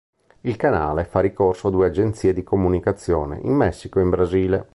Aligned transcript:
Il 0.41 0.55
canale 0.55 1.05
fa 1.05 1.19
ricorso 1.19 1.67
a 1.67 1.69
due 1.69 1.85
agenzie 1.85 2.33
di 2.33 2.41
comunicazione, 2.41 3.39
in 3.43 3.53
Messico 3.53 3.99
e 3.99 4.01
in 4.01 4.09
Brasile. 4.09 4.67